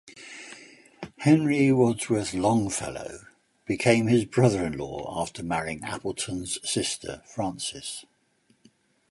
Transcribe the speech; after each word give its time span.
Henry 1.19 1.71
Wadsworth 1.71 2.33
Longfellow 2.33 3.19
became 3.65 4.07
his 4.07 4.25
brother-in-law 4.25 5.21
after 5.21 5.43
marrying 5.43 5.83
Appleton's 5.83 6.57
sister 6.67 7.21
Frances. 7.27 8.03